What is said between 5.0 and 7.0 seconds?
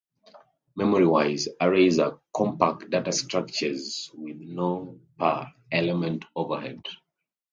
per-element overhead.